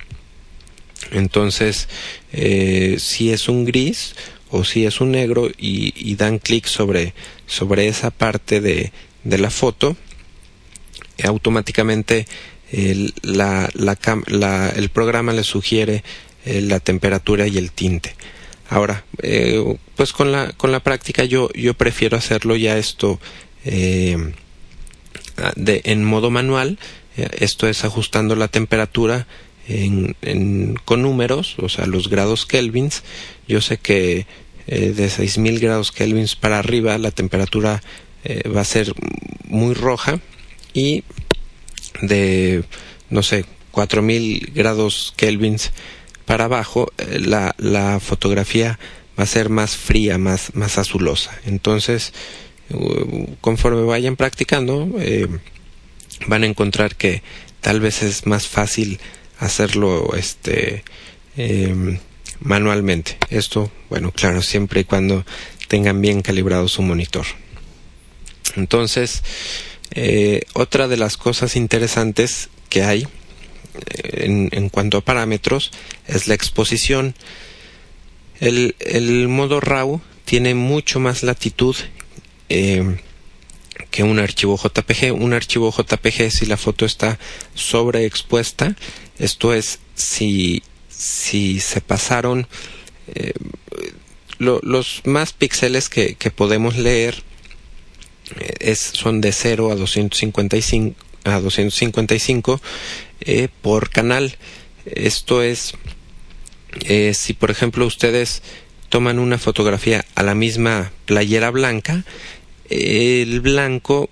Entonces, 1.13 1.87
eh, 2.31 2.97
si 2.99 3.31
es 3.31 3.47
un 3.47 3.65
gris 3.65 4.15
o 4.49 4.63
si 4.63 4.85
es 4.85 5.01
un 5.01 5.11
negro 5.11 5.49
y, 5.57 6.15
dan 6.15 6.39
clic 6.39 6.65
sobre, 6.65 7.13
sobre 7.47 7.87
esa 7.87 8.11
parte 8.11 8.61
de, 8.61 8.91
de 9.23 9.37
la 9.37 9.49
foto, 9.49 9.95
automáticamente 11.23 12.27
el, 12.71 13.13
la, 13.21 13.69
la, 13.73 13.97
la, 14.27 14.69
el 14.69 14.89
programa 14.89 15.33
le 15.33 15.43
sugiere 15.43 16.03
eh, 16.45 16.61
la 16.61 16.79
temperatura 16.79 17.47
y 17.47 17.57
el 17.57 17.71
tinte. 17.71 18.15
Ahora, 18.69 19.05
eh, 19.21 19.77
pues 19.95 20.13
con 20.13 20.31
la, 20.31 20.51
con 20.53 20.71
la 20.71 20.79
práctica 20.79 21.23
yo, 21.25 21.49
yo 21.53 21.73
prefiero 21.75 22.17
hacerlo 22.17 22.55
ya 22.55 22.77
esto 22.77 23.19
eh, 23.65 24.33
de, 25.55 25.81
en 25.85 26.03
modo 26.03 26.31
manual. 26.31 26.79
Eh, 27.17 27.27
esto 27.39 27.67
es 27.67 27.83
ajustando 27.85 28.35
la 28.35 28.47
temperatura 28.47 29.27
con 30.85 31.01
números, 31.01 31.55
o 31.59 31.69
sea, 31.69 31.85
los 31.85 32.09
grados 32.09 32.45
kelvins. 32.45 33.03
Yo 33.47 33.61
sé 33.61 33.77
que 33.77 34.25
eh, 34.67 34.93
de 34.95 35.09
6000 35.09 35.59
grados 35.59 35.91
kelvins 35.91 36.35
para 36.35 36.59
arriba 36.59 36.97
la 36.97 37.11
temperatura 37.11 37.81
eh, 38.23 38.47
va 38.49 38.61
a 38.61 38.65
ser 38.65 38.93
muy 39.47 39.73
roja 39.73 40.19
y 40.73 41.03
de, 42.01 42.63
no 43.09 43.23
sé, 43.23 43.45
4000 43.71 44.51
grados 44.53 45.13
kelvins 45.17 45.71
para 46.25 46.45
abajo 46.45 46.91
eh, 46.97 47.19
la, 47.19 47.55
la 47.57 47.99
fotografía 47.99 48.79
va 49.17 49.23
a 49.23 49.27
ser 49.27 49.49
más 49.49 49.75
fría, 49.75 50.17
más, 50.17 50.55
más 50.55 50.77
azulosa. 50.77 51.37
Entonces, 51.45 52.13
conforme 53.41 53.83
vayan 53.83 54.15
practicando, 54.15 54.89
eh, 54.99 55.27
van 56.27 56.43
a 56.43 56.47
encontrar 56.47 56.95
que 56.95 57.21
tal 57.61 57.79
vez 57.79 58.03
es 58.03 58.25
más 58.25 58.47
fácil 58.47 58.99
hacerlo 59.45 60.15
este 60.15 60.83
eh, 61.37 61.99
manualmente. 62.39 63.17
Esto, 63.29 63.71
bueno, 63.89 64.11
claro, 64.11 64.41
siempre 64.41 64.81
y 64.81 64.83
cuando 64.83 65.25
tengan 65.67 66.01
bien 66.01 66.21
calibrado 66.21 66.67
su 66.67 66.81
monitor. 66.81 67.25
Entonces, 68.55 69.23
eh, 69.91 70.41
otra 70.53 70.87
de 70.87 70.97
las 70.97 71.17
cosas 71.17 71.55
interesantes 71.55 72.49
que 72.69 72.83
hay 72.83 73.07
en, 73.95 74.49
en, 74.51 74.69
cuanto 74.69 74.97
a 74.97 75.01
parámetros 75.01 75.71
es 76.07 76.27
la 76.27 76.35
exposición. 76.35 77.15
El, 78.39 78.75
el 78.79 79.27
modo 79.27 79.59
RAW 79.59 80.01
tiene 80.25 80.53
mucho 80.53 80.99
más 80.99 81.23
latitud 81.23 81.75
eh, 82.49 82.97
que 83.89 84.03
un 84.03 84.19
archivo 84.19 84.57
JPG. 84.57 85.13
Un 85.13 85.33
archivo 85.33 85.71
JPG 85.71 86.31
si 86.31 86.45
la 86.45 86.57
foto 86.57 86.85
está 86.85 87.19
sobreexpuesta, 87.55 88.75
esto 89.19 89.53
es 89.53 89.79
si, 89.95 90.63
si 90.89 91.59
se 91.59 91.81
pasaron 91.81 92.47
eh, 93.07 93.33
lo, 94.37 94.59
los 94.63 95.01
más 95.05 95.33
píxeles 95.33 95.89
que, 95.89 96.15
que 96.15 96.31
podemos 96.31 96.77
leer 96.77 97.23
eh, 98.39 98.53
es, 98.59 98.79
son 98.79 99.21
de 99.21 99.31
0 99.31 99.71
a 99.71 99.75
255 99.75 100.95
a 101.25 101.39
255 101.39 102.61
eh, 103.21 103.47
por 103.61 103.89
canal. 103.89 104.35
Esto 104.85 105.41
es, 105.41 105.75
si 107.13 107.33
por 107.33 107.49
ejemplo 107.49 107.85
ustedes 107.85 108.43
toman 108.89 109.19
una 109.19 109.37
fotografía 109.37 110.03
a 110.15 110.23
la 110.23 110.35
misma 110.35 110.91
playera 111.05 111.49
blanca, 111.49 112.03
el 112.73 113.41
blanco 113.41 114.09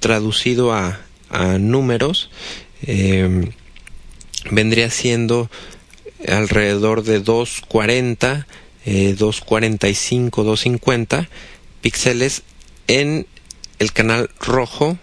traducido 0.00 0.72
a, 0.72 1.00
números 1.58 2.30
eh, 2.82 3.50
vendría 4.50 4.90
siendo 4.90 5.50
alrededor 6.28 7.04
de 7.04 7.20
240, 7.20 8.46
eh, 8.84 9.14
245, 9.18 10.44
250 10.44 11.28
píxeles 11.80 12.42
en 12.86 13.26
el 13.78 13.92
canal 13.92 14.30
rojo, 14.40 14.98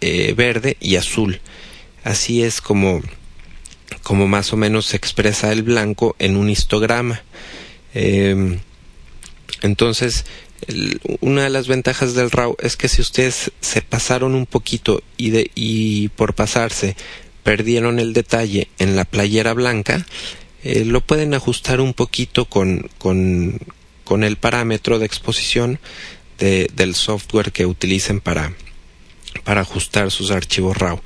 eh, 0.00 0.34
verde 0.36 0.76
y 0.80 0.96
azul. 0.96 1.40
Así 2.04 2.42
es 2.42 2.60
como, 2.60 3.00
como 4.02 4.28
más 4.28 4.52
o 4.52 4.56
menos 4.56 4.86
se 4.86 4.96
expresa 4.96 5.52
el 5.52 5.62
blanco 5.62 6.14
en 6.18 6.36
un 6.36 6.50
histograma. 6.50 7.22
Eh, 7.94 8.58
entonces, 9.62 10.24
una 11.20 11.44
de 11.44 11.50
las 11.50 11.68
ventajas 11.68 12.14
del 12.14 12.30
RAW 12.30 12.56
es 12.60 12.76
que 12.76 12.88
si 12.88 13.00
ustedes 13.00 13.52
se 13.60 13.82
pasaron 13.82 14.34
un 14.34 14.46
poquito 14.46 15.02
y, 15.16 15.30
de, 15.30 15.50
y 15.54 16.08
por 16.08 16.34
pasarse 16.34 16.96
perdieron 17.42 17.98
el 17.98 18.12
detalle 18.12 18.68
en 18.78 18.96
la 18.96 19.04
playera 19.04 19.54
blanca, 19.54 20.04
eh, 20.64 20.84
lo 20.84 21.00
pueden 21.00 21.34
ajustar 21.34 21.80
un 21.80 21.94
poquito 21.94 22.44
con, 22.44 22.90
el 24.22 24.36
parámetro 24.36 24.98
de 24.98 25.06
exposición 25.06 25.78
de, 26.38 26.68
del 26.74 26.94
software 26.94 27.52
que 27.52 27.64
utilicen 27.66 28.20
para, 28.20 28.52
ajustar 29.44 30.10
sus 30.10 30.30
archivos 30.30 30.76
RAW. 30.76 31.00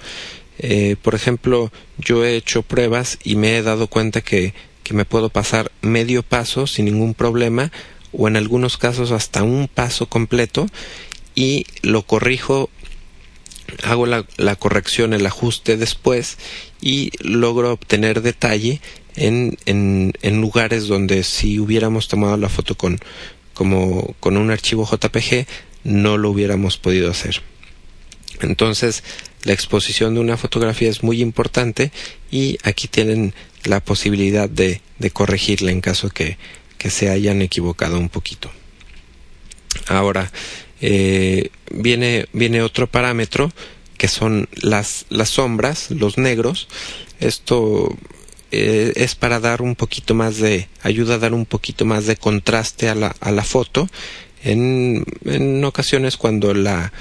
Eh, 0.58 0.96
por 1.00 1.14
ejemplo, 1.14 1.70
yo 1.98 2.24
he 2.24 2.36
hecho 2.36 2.62
pruebas 2.62 3.18
y 3.22 3.36
me 3.36 3.56
he 3.56 3.62
dado 3.62 3.86
cuenta 3.86 4.20
que 4.20 4.54
me 4.90 5.06
puedo 5.06 5.30
pasar 5.30 5.72
medio 5.80 6.22
paso 6.22 6.66
sin 6.66 6.84
ningún 6.84 7.14
problema 7.14 7.72
o 8.12 8.28
en 8.28 8.36
algunos 8.36 8.76
casos 8.76 9.10
hasta 9.10 9.42
un 9.42 9.68
paso 9.68 10.06
completo 10.06 10.66
y 11.34 11.66
lo 11.82 12.02
corrijo 12.02 12.70
hago 13.82 14.06
la, 14.06 14.26
la, 14.36 14.56
corrección, 14.56 15.14
el 15.14 15.24
ajuste 15.26 15.76
después 15.76 16.36
y 16.80 17.10
logro 17.20 17.72
obtener 17.72 18.22
detalle 18.22 18.80
en, 19.16 19.56
en, 19.66 20.40
lugares 20.40 20.88
donde 20.88 21.22
si 21.22 21.58
hubiéramos 21.58 22.08
tomado 22.08 22.36
la 22.36 22.48
foto 22.48 22.74
con, 22.74 22.98
como, 23.54 24.14
con 24.20 24.36
un 24.36 24.50
archivo 24.50 24.86
JPG 24.86 25.46
no 25.84 26.16
lo 26.16 26.30
hubiéramos 26.30 26.78
podido 26.78 27.10
hacer. 27.10 27.42
Entonces, 28.40 29.04
la 29.44 29.52
exposición 29.52 30.14
de 30.14 30.20
una 30.20 30.36
fotografía 30.36 30.90
es 30.90 31.02
muy 31.02 31.20
importante 31.20 31.92
y 32.30 32.58
aquí 32.62 32.88
tienen 32.88 33.34
la 33.64 33.80
posibilidad 33.80 34.48
de, 34.48 34.80
de 34.98 35.10
corregirla 35.10 35.70
en 35.70 35.80
caso 35.80 36.08
que, 36.08 36.36
que, 36.82 36.90
se 36.90 37.10
hayan 37.10 37.42
equivocado 37.42 37.98
un 37.98 38.08
poquito. 38.08 38.50
Ahora, 39.86 40.30
eh, 40.80 41.50
viene, 41.70 42.26
viene 42.32 42.62
otro 42.62 42.86
parámetro 42.86 43.52
que 43.96 44.08
son 44.08 44.48
las, 44.60 45.06
las 45.10 45.30
sombras, 45.30 45.90
los 45.90 46.18
negros. 46.18 46.68
Esto 47.20 47.96
eh, 48.50 48.92
es 48.96 49.14
para 49.14 49.38
dar 49.38 49.62
un 49.62 49.76
poquito 49.76 50.14
más 50.14 50.38
de, 50.38 50.68
ayuda 50.82 51.14
a 51.14 51.18
dar 51.18 51.34
un 51.34 51.46
poquito 51.46 51.84
más 51.84 52.06
de 52.06 52.16
contraste 52.16 52.88
a 52.88 52.94
la, 52.94 53.14
a 53.20 53.30
la 53.30 53.44
foto. 53.44 53.88
En, 54.42 55.04
en 55.24 55.64
ocasiones 55.64 56.16
cuando 56.16 56.52
la, 56.52 56.92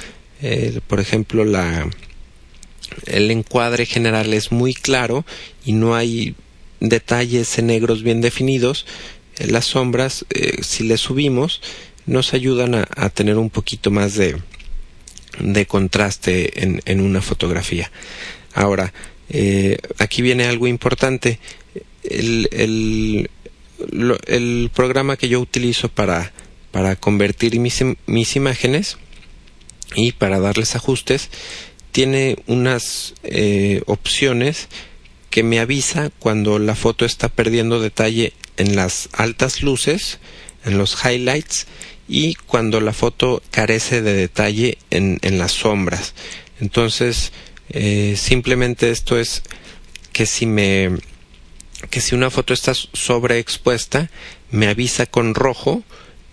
eh, 0.42 0.80
por 0.88 1.00
ejemplo, 1.00 1.44
la, 1.44 1.90
el 3.06 3.32
encuadre 3.32 3.86
general 3.86 4.34
es 4.34 4.52
muy 4.52 4.74
claro 4.74 5.26
y 5.66 5.74
no 5.74 5.96
hay 5.96 6.36
detalles 6.80 7.58
en 7.58 7.68
negros 7.68 8.04
bien 8.04 8.22
definidos, 8.22 8.86
las 9.38 9.66
sombras, 9.66 10.26
si 10.62 10.84
le 10.84 10.98
subimos, 10.98 11.62
nos 12.06 12.34
ayudan 12.34 12.76
a, 12.76 13.10
tener 13.10 13.38
un 13.38 13.50
poquito 13.50 13.92
más 13.92 14.16
de, 14.16 14.38
de 15.40 15.66
contraste 15.66 16.64
en, 16.64 16.82
en, 16.86 17.02
una 17.02 17.22
fotografía. 17.22 17.92
Ahora, 18.54 18.94
aquí 19.98 20.22
viene 20.22 20.46
algo 20.46 20.68
importante. 20.68 21.40
El, 22.04 22.50
el, 22.52 23.30
el 24.28 24.72
programa 24.74 25.18
que 25.18 25.30
yo 25.30 25.40
utilizo 25.40 25.90
para, 25.90 26.32
para 26.72 26.96
convertir 26.96 27.60
mis, 27.60 27.84
mis 28.06 28.36
imágenes 28.36 28.98
y 29.96 30.14
para 30.14 30.40
darles 30.40 30.76
ajustes 30.76 31.30
tiene 31.92 32.38
unas 32.48 33.14
eh, 33.24 33.82
opciones 33.86 34.70
que 35.30 35.44
me 35.44 35.60
avisa 35.60 36.12
cuando 36.20 36.60
la 36.60 36.76
foto 36.76 37.06
está 37.06 37.30
perdiendo 37.30 37.80
detalle 37.80 38.34
en 38.58 38.76
las 38.76 39.10
altas 39.14 39.64
luces, 39.64 40.20
en 40.66 40.78
los 40.78 40.98
highlights 41.06 41.68
y 42.08 42.36
cuando 42.36 42.82
la 42.82 42.94
foto 42.94 43.42
carece 43.52 44.02
de 44.02 44.14
detalle 44.14 44.78
en, 44.90 45.20
en 45.22 45.40
las 45.40 45.54
sombras. 45.54 46.14
Entonces, 46.60 47.32
eh, 47.70 48.16
simplemente 48.18 48.92
esto 48.92 49.18
es 49.18 49.44
que 50.12 50.26
si 50.26 50.46
me 50.46 50.92
que 51.90 52.00
si 52.00 52.14
una 52.14 52.30
foto 52.30 52.54
está 52.54 52.74
sobreexpuesta, 52.76 54.12
me 54.52 54.68
avisa 54.68 55.08
con 55.08 55.34
rojo 55.34 55.84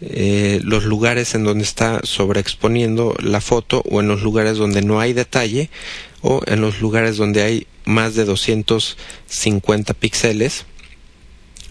eh, 0.00 0.60
los 0.62 0.84
lugares 0.84 1.34
en 1.34 1.44
donde 1.44 1.64
está 1.64 2.00
sobreexponiendo 2.04 3.16
la 3.20 3.40
foto 3.40 3.82
o 3.90 4.00
en 4.00 4.08
los 4.08 4.22
lugares 4.22 4.58
donde 4.58 4.82
no 4.82 5.00
hay 5.00 5.12
detalle 5.12 5.70
o 6.20 6.42
en 6.46 6.60
los 6.60 6.80
lugares 6.80 7.16
donde 7.16 7.42
hay 7.42 7.66
más 7.84 8.14
de 8.14 8.24
250 8.24 9.94
píxeles 9.94 10.66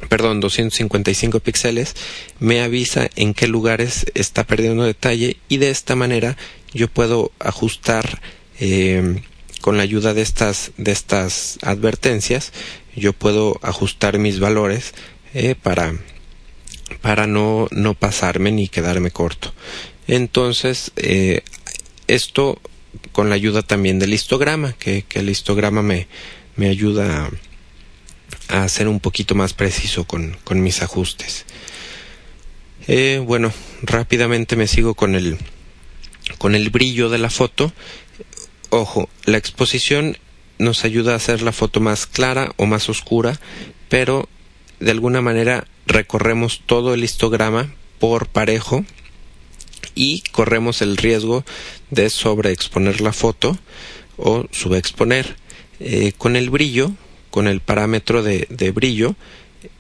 perdón 0.09 0.39
255 0.39 1.39
píxeles 1.39 1.95
me 2.39 2.61
avisa 2.61 3.09
en 3.15 3.33
qué 3.33 3.47
lugares 3.47 4.05
está 4.13 4.45
perdiendo 4.45 4.83
detalle 4.83 5.37
y 5.49 5.57
de 5.57 5.69
esta 5.69 5.95
manera 5.95 6.37
yo 6.73 6.87
puedo 6.87 7.31
ajustar 7.39 8.21
eh, 8.59 9.21
con 9.61 9.77
la 9.77 9.83
ayuda 9.83 10.13
de 10.13 10.21
estas 10.21 10.71
de 10.77 10.91
estas 10.91 11.57
advertencias 11.61 12.53
yo 12.95 13.13
puedo 13.13 13.59
ajustar 13.61 14.17
mis 14.19 14.39
valores 14.39 14.93
eh, 15.33 15.55
para 15.55 15.93
para 17.01 17.27
no, 17.27 17.67
no 17.71 17.93
pasarme 17.93 18.51
ni 18.51 18.67
quedarme 18.67 19.11
corto. 19.11 19.53
Entonces, 20.07 20.91
eh, 20.95 21.41
esto 22.07 22.59
con 23.11 23.29
la 23.29 23.35
ayuda 23.35 23.61
también 23.61 23.99
del 23.99 24.13
histograma, 24.13 24.73
que, 24.73 25.05
el 25.13 25.29
histograma 25.29 25.81
me, 25.81 26.07
me 26.55 26.69
ayuda 26.69 27.25
a, 27.25 27.31
a, 28.47 28.67
ser 28.67 28.87
un 28.87 28.99
poquito 28.99 29.35
más 29.35 29.53
preciso 29.53 30.05
con, 30.05 30.37
con 30.43 30.61
mis 30.61 30.81
ajustes. 30.81 31.45
Eh, 32.87 33.21
bueno, 33.23 33.51
rápidamente 33.81 34.55
me 34.55 34.67
sigo 34.67 34.95
con 34.95 35.15
el, 35.15 35.37
con 36.37 36.55
el 36.55 36.69
brillo 36.69 37.09
de 37.09 37.17
la 37.17 37.29
foto. 37.29 37.73
Ojo, 38.69 39.09
la 39.25 39.37
exposición 39.37 40.17
nos 40.57 40.85
ayuda 40.85 41.13
a 41.13 41.17
hacer 41.17 41.41
la 41.41 41.51
foto 41.51 41.79
más 41.79 42.05
clara 42.07 42.53
o 42.57 42.65
más 42.65 42.89
oscura, 42.89 43.39
pero 43.89 44.27
de 44.79 44.91
alguna 44.91 45.21
manera 45.21 45.67
recorremos 45.85 46.61
todo 46.65 46.93
el 46.93 47.03
histograma 47.03 47.73
por 47.99 48.27
parejo 48.27 48.85
y 49.95 50.21
corremos 50.31 50.81
el 50.81 50.97
riesgo 50.97 51.43
de 51.89 52.09
sobreexponer 52.09 53.01
la 53.01 53.13
foto 53.13 53.57
o 54.17 54.45
subexponer. 54.51 55.35
Eh, 55.79 56.13
con 56.17 56.35
el 56.35 56.49
brillo, 56.49 56.91
con 57.29 57.47
el 57.47 57.61
parámetro 57.61 58.23
de, 58.23 58.47
de 58.49 58.71
brillo, 58.71 59.15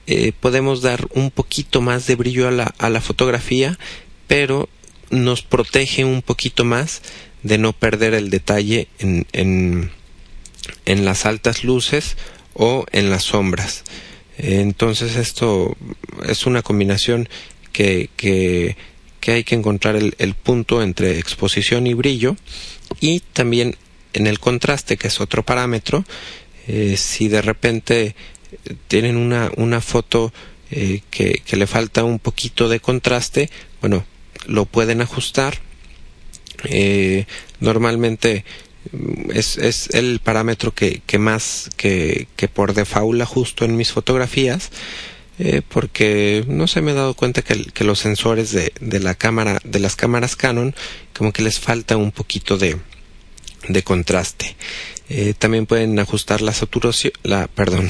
eh, 0.07 0.31
podemos 0.39 0.81
dar 0.81 1.07
un 1.13 1.31
poquito 1.31 1.81
más 1.81 2.07
de 2.07 2.15
brillo 2.15 2.47
a 2.47 2.51
la, 2.51 2.73
a 2.77 2.89
la 2.89 3.01
fotografía, 3.01 3.77
pero 4.27 4.69
nos 5.09 5.41
protege 5.41 6.05
un 6.05 6.21
poquito 6.21 6.65
más 6.65 7.01
de 7.43 7.57
no 7.57 7.73
perder 7.73 8.13
el 8.13 8.29
detalle 8.29 8.87
en, 8.99 9.25
en, 9.31 9.91
en 10.85 11.05
las 11.05 11.25
altas 11.25 11.63
luces 11.63 12.17
o 12.53 12.85
en 12.91 13.09
las 13.09 13.23
sombras. 13.23 13.83
Entonces 14.37 15.15
esto 15.15 15.75
es 16.25 16.45
una 16.45 16.61
combinación 16.61 17.27
que, 17.71 18.09
que, 18.15 18.75
que 19.19 19.31
hay 19.31 19.43
que 19.43 19.55
encontrar 19.55 19.95
el, 19.95 20.15
el, 20.19 20.35
punto 20.35 20.81
entre 20.81 21.19
exposición 21.19 21.87
y 21.87 21.93
brillo 21.93 22.35
y 22.99 23.19
también 23.19 23.75
en 24.13 24.27
el 24.27 24.39
contraste, 24.39 24.97
que 24.97 25.07
es 25.07 25.19
otro 25.19 25.43
parámetro, 25.43 26.05
eh, 26.67 26.97
si 26.97 27.29
de 27.29 27.41
repente 27.41 28.15
tienen 28.87 29.15
una, 29.15 29.51
una 29.55 29.81
foto 29.81 30.33
eh, 30.69 31.01
que, 31.09 31.41
que, 31.45 31.55
le 31.55 31.65
falta 31.65 32.03
un 32.03 32.19
poquito 32.19 32.67
de 32.67 32.81
contraste, 32.81 33.49
bueno, 33.81 34.05
lo 34.47 34.65
pueden 34.65 35.01
ajustar. 35.01 35.59
Eh, 36.65 37.25
normalmente 37.59 38.43
es, 39.33 39.57
es 39.57 39.89
el 39.93 40.19
parámetro 40.19 40.73
que, 40.73 41.01
que 41.05 41.19
más 41.19 41.69
que, 41.77 42.27
que, 42.35 42.47
por 42.47 42.73
default 42.73 43.21
ajusto 43.21 43.63
en 43.63 43.77
mis 43.77 43.91
fotografías 43.91 44.71
porque 45.69 46.43
no 46.47 46.65
se 46.65 46.81
me 46.81 46.93
he 46.93 46.95
dado 46.95 47.13
cuenta 47.13 47.43
que, 47.43 47.65
que 47.65 47.83
los 47.83 47.99
sensores 47.99 48.51
de, 48.51 48.73
de, 48.81 48.99
la 48.99 49.13
cámara 49.13 49.59
de 49.63 49.77
las 49.77 49.95
cámaras 49.95 50.35
Canon 50.35 50.73
como 51.15 51.31
que 51.31 51.43
les 51.43 51.59
falta 51.59 51.95
un 51.95 52.11
poquito 52.11 52.57
de, 52.57 52.77
de 53.67 53.83
contraste 53.83 54.55
eh, 55.09 55.33
también 55.37 55.65
pueden 55.65 55.97
ajustar 55.99 56.41
la 56.41 56.53
saturación 56.53 57.13
la 57.23 57.47
perdón 57.47 57.89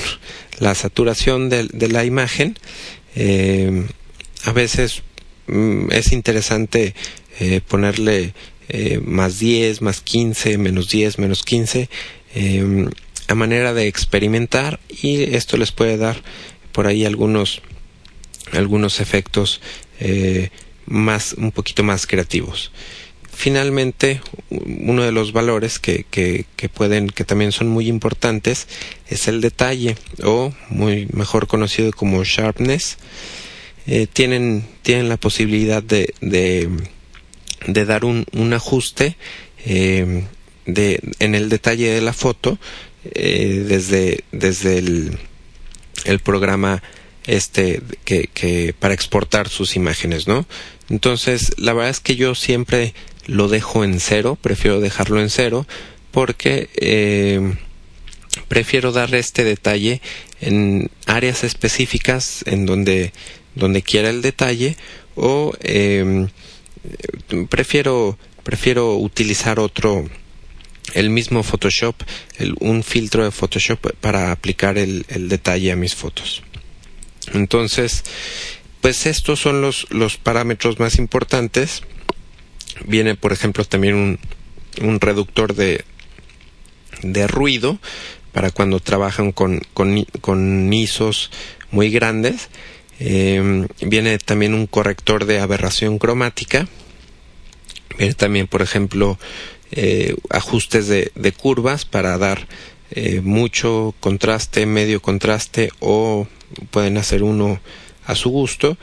la 0.60 0.76
saturación 0.76 1.50
de, 1.50 1.88
la 1.90 2.06
imagen 2.06 2.58
eh, 3.16 3.88
a 4.44 4.52
veces 4.52 5.02
mm, 5.48 5.92
es 5.92 6.12
interesante 6.12 6.94
eh, 7.40 7.62
ponerle 7.68 8.34
más 9.06 9.40
10, 9.40 9.82
más 9.82 10.02
15, 10.02 10.58
menos 10.58 10.90
10, 10.90 11.20
menos 11.20 11.44
15, 11.44 11.90
eh, 12.36 12.90
a 13.30 13.36
manera 13.36 13.74
de 13.74 13.88
experimentar 13.88 14.82
y 14.90 15.36
esto 15.36 15.56
les 15.56 15.72
puede 15.72 15.96
dar 15.96 16.22
por 16.74 16.86
ahí 16.86 17.06
algunos, 17.06 17.62
algunos 18.52 19.00
efectos 19.00 19.62
más, 20.86 21.34
un 21.34 21.52
poquito 21.52 21.84
más 21.84 22.06
creativos. 22.08 22.72
Finalmente, 23.40 24.20
uno 24.50 25.04
de 25.04 25.12
los 25.12 25.32
valores 25.32 25.78
que, 25.78 26.06
que, 26.10 26.70
pueden, 26.70 27.08
que 27.10 27.24
también 27.24 27.52
son 27.52 27.68
muy 27.68 27.88
importantes, 27.88 28.68
es 29.08 29.28
el 29.28 29.42
detalle, 29.42 29.96
o 30.24 30.52
muy 30.70 31.08
mejor 31.14 31.46
conocido 31.46 31.92
como 31.92 32.24
sharpness. 32.24 32.98
Eh, 33.86 34.08
tienen, 34.12 34.66
tienen 34.82 35.08
la 35.08 35.18
posibilidad 35.18 35.84
de, 35.84 36.14
de 36.20 36.68
de 37.68 37.86
dar 37.86 38.06
un, 38.06 38.26
un 38.32 38.54
ajuste 38.54 39.16
eh, 39.66 40.24
de, 40.66 41.00
en 41.20 41.36
el 41.36 41.50
detalle 41.50 41.90
de 41.90 42.02
la 42.02 42.14
foto 42.14 42.58
eh, 43.04 43.64
desde, 43.68 44.24
desde 44.32 44.80
el, 44.80 45.18
el 46.06 46.20
programa 46.20 46.82
este 47.26 47.82
que, 48.06 48.30
que 48.34 48.74
para 48.78 48.94
exportar 48.94 49.50
sus 49.50 49.76
imágenes, 49.76 50.28
¿no? 50.28 50.48
Entonces, 50.90 51.54
la 51.58 51.74
verdad 51.74 51.90
es 51.90 52.00
que 52.00 52.16
yo 52.16 52.34
siempre 52.34 52.94
lo 53.28 53.48
dejo 53.48 53.84
en 53.84 54.00
cero, 54.00 54.38
prefiero 54.42 54.80
dejarlo 54.80 55.22
en 55.22 55.30
cero, 55.30 55.68
porque 56.12 56.70
eh, 56.76 57.56
prefiero 58.48 58.92
darle 58.92 59.20
este 59.20 59.44
detalle 59.44 60.02
en 60.42 60.90
áreas 61.06 61.44
específicas 61.44 62.44
en 62.48 62.66
donde, 62.66 63.14
donde 63.56 63.82
quiera 63.82 64.10
el 64.10 64.22
detalle 64.22 64.78
o 65.16 65.54
eh, 65.62 66.28
prefiero 67.50 68.18
prefiero 68.44 68.96
utilizar 68.96 69.60
otro 69.60 70.06
el 70.94 71.10
mismo 71.10 71.44
Photoshop 71.44 71.96
el, 72.38 72.56
un 72.60 72.84
filtro 72.84 73.24
de 73.24 73.32
Photoshop 73.32 73.94
para 74.00 74.32
aplicar 74.32 74.78
el, 74.78 75.06
el, 75.10 75.28
detalle 75.28 75.72
a 75.72 75.76
mis 75.76 75.96
fotos. 75.96 76.44
Entonces 77.34 78.04
pues 78.80 79.06
estos 79.06 79.40
son 79.42 79.62
los, 79.62 79.88
los 79.90 80.18
parámetros 80.18 80.80
más 80.80 80.98
importantes 80.98 81.82
viene 82.86 83.16
por 83.16 83.32
ejemplo 83.34 83.64
también 83.66 83.96
un, 83.96 84.20
un 84.82 85.00
reductor 85.00 85.54
de 85.56 85.84
de 87.02 87.28
ruido 87.28 87.80
para 88.32 88.52
cuando 88.52 88.80
trabajan 88.80 89.32
con, 89.32 89.62
con, 89.74 90.70
muy 91.72 91.90
grandes 91.90 92.50
eh, 93.00 93.68
viene 93.82 94.18
también 94.18 94.54
un 94.54 94.68
corrector 94.68 95.26
de 95.26 95.40
aberración 95.40 96.00
cromática. 96.00 96.68
Viene 97.98 98.14
también, 98.14 98.48
por 98.48 98.62
ejemplo, 98.62 99.18
eh, 99.72 100.16
ajustes 100.30 100.88
de, 100.88 101.32
curvas 101.32 101.86
para 101.86 102.18
dar 102.18 102.48
eh, 102.92 103.22
mucho 103.22 103.96
contraste, 104.00 104.66
medio 104.66 105.02
contraste 105.02 105.72
o 105.80 106.28
pueden 106.72 106.98
hacer 106.98 107.24
uno 107.24 107.60
a 108.06 108.16
su 108.16 108.30
gusto. 108.30 108.78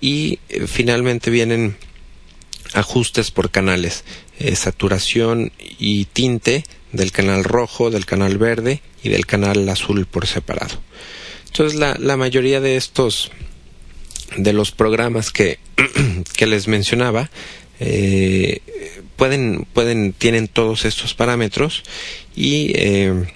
Y 0.00 0.38
finalmente 0.66 1.30
vienen 1.30 1.76
ajustes 2.72 3.30
por 3.30 3.50
canales, 3.50 4.04
eh, 4.38 4.54
saturación 4.56 5.52
y 5.58 6.06
tinte 6.06 6.64
del 6.92 7.12
canal 7.12 7.44
rojo, 7.44 7.90
del 7.90 8.06
canal 8.06 8.38
verde 8.38 8.82
y 9.02 9.08
del 9.08 9.26
canal 9.26 9.68
azul 9.68 10.06
por 10.06 10.26
separado. 10.26 10.80
Entonces 11.46 11.78
la, 11.78 11.96
la 11.98 12.16
mayoría 12.16 12.60
de 12.60 12.76
estos 12.76 13.30
de 14.36 14.52
los 14.52 14.70
programas 14.70 15.30
que, 15.30 15.58
que 16.36 16.46
les 16.46 16.68
mencionaba 16.68 17.30
eh, 17.80 18.60
pueden 19.16 19.66
pueden 19.72 20.12
tienen 20.12 20.48
todos 20.48 20.84
estos 20.84 21.14
parámetros 21.14 21.82
y 22.36 22.72
eh, 22.74 23.26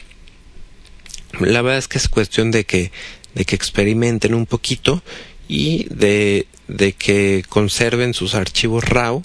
la 1.41 1.63
verdad 1.63 1.79
es 1.79 1.89
que 1.89 1.99
es 1.99 2.09
cuestión 2.09 2.51
de 2.51 2.65
que 2.65 2.93
de 3.35 3.45
que 3.45 3.57
experimenten 3.57 4.35
un 4.35 4.47
poquito 4.47 5.03
y 5.49 5.87
de, 5.91 6.47
de 6.69 6.93
que 6.93 7.45
conserven 7.49 8.15
sus 8.15 8.35
archivos 8.35 8.85
RAW. 8.85 9.23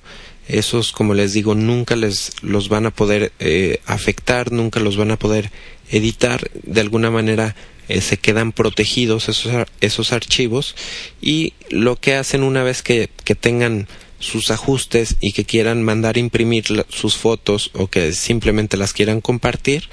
Esos 0.48 0.92
como 0.92 1.14
les 1.14 1.34
digo 1.34 1.54
nunca 1.54 1.96
les 1.96 2.32
los 2.42 2.70
van 2.70 2.88
a 2.88 2.92
poder 2.92 3.32
eh, 3.38 3.82
afectar 3.86 4.52
nunca 4.52 4.80
los 4.80 4.98
van 4.98 5.12
a 5.12 5.20
poder 5.20 5.52
editar. 5.92 6.50
De 6.64 6.82
alguna 6.82 7.12
manera 7.12 7.56
eh, 7.88 8.02
se 8.02 8.18
quedan 8.18 8.52
protegidos 8.52 9.30
esos, 9.30 9.68
esos 9.82 10.12
archivos. 10.12 10.76
Y 11.22 11.54
lo 11.70 11.98
que 11.98 12.16
hacen 12.16 12.44
una 12.44 12.64
vez 12.64 12.82
que, 12.82 13.10
que 13.24 13.36
tengan 13.36 13.88
sus 14.20 14.52
ajustes 14.52 15.16
y 15.22 15.32
que 15.32 15.46
quieran 15.46 15.84
mandar 15.84 16.18
imprimir 16.18 16.66
sus 16.90 17.16
fotos 17.16 17.72
o 17.74 17.88
que 17.88 18.14
simplemente 18.14 18.78
las 18.78 18.94
quieran 18.94 19.22
compartir, 19.22 19.90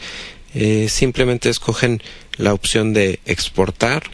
eh, 0.55 0.89
simplemente 0.91 1.49
escogen 1.49 2.03
la 2.37 2.53
opción 2.53 2.93
de 2.93 3.21
exportar 3.25 4.11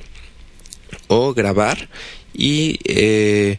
o 1.08 1.34
grabar 1.34 1.88
y 2.34 2.78
eh, 2.84 3.58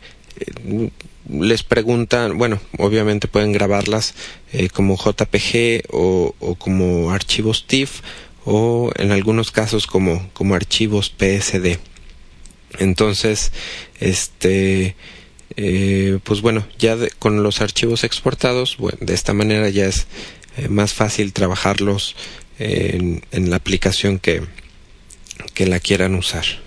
les 1.30 1.64
preguntan, 1.64 2.38
bueno, 2.38 2.60
obviamente 2.78 3.28
pueden 3.28 3.52
grabarlas 3.52 4.14
eh, 4.52 4.70
como 4.70 4.98
JPG 4.98 5.84
o, 5.92 6.34
como 6.58 7.12
archivos 7.12 7.66
TIFF 7.68 8.02
o 8.46 8.92
en 8.98 9.12
algunos 9.12 9.52
casos 9.52 9.88
como, 9.88 10.30
como 10.34 10.56
archivos 10.56 11.10
PSD. 11.10 11.78
Entonces, 12.80 13.52
este, 14.00 14.96
eh, 15.56 16.20
pues 16.24 16.42
bueno, 16.42 16.68
ya 16.80 16.98
con 17.20 17.44
los 17.44 17.62
archivos 17.62 18.04
exportados, 18.04 18.78
de 19.00 19.14
esta 19.14 19.34
manera 19.34 19.70
ya 19.70 19.86
es 19.86 20.08
más 20.70 20.94
fácil 20.94 21.34
trabajarlos 21.34 22.16
en, 22.60 23.24
en, 23.32 23.50
la 23.50 23.56
aplicación 23.56 24.20
que, 24.20 24.44
que 25.54 25.66
la 25.66 25.80
quieran 25.80 26.16
usar. 26.16 26.63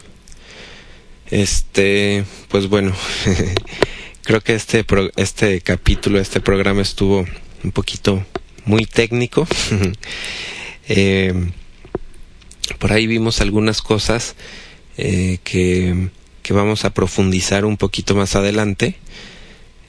Este, 1.31 2.25
pues 2.49 2.69
bueno, 2.69 2.95
creo 4.23 4.41
que 4.41 4.55
este, 4.55 4.85
pro, 4.85 5.11
este 5.17 5.61
capítulo, 5.61 6.21
este 6.21 6.41
programa 6.41 6.83
estuvo 6.83 7.27
un 7.65 7.73
poquito 7.73 8.25
muy 8.65 8.87
técnico. 8.87 9.47
eh, 10.89 11.35
por 12.79 12.93
ahí 12.93 13.09
vimos 13.09 13.41
algunas 13.41 13.83
cosas 13.83 14.37
eh, 14.99 15.39
que, 15.43 16.11
que, 16.43 16.53
vamos 16.53 16.85
a 16.85 16.95
profundizar 16.95 17.65
un 17.65 17.77
poquito 17.77 18.15
más 18.15 18.37
adelante. 18.37 18.95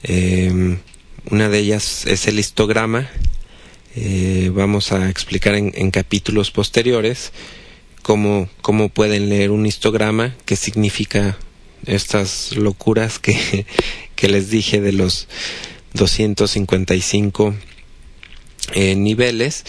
Eh, 0.02 0.76
una 1.30 1.48
de 1.48 1.58
ellas 1.58 2.04
es 2.06 2.26
el 2.26 2.38
histograma. 2.38 3.08
Vamos 4.52 4.92
a 4.92 5.10
explicar 5.10 5.56
en 5.56 5.90
capítulos 5.90 6.52
posteriores 6.52 7.32
cómo, 8.08 8.88
pueden 8.88 9.28
leer 9.28 9.50
un 9.50 9.66
histograma, 9.66 10.34
qué 10.46 10.56
significa 10.56 11.36
estas 11.84 12.56
locuras 12.56 13.18
que, 13.18 13.66
les 14.22 14.48
dije 14.48 14.80
de 14.80 14.92
los 14.92 15.28
255 15.92 17.54
eh, 18.72 18.96
niveles. 18.96 19.64